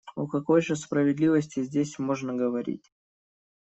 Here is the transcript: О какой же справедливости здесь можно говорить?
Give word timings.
О 0.15 0.25
какой 0.25 0.61
же 0.63 0.75
справедливости 0.75 1.61
здесь 1.63 1.99
можно 1.99 2.33
говорить? 2.33 2.91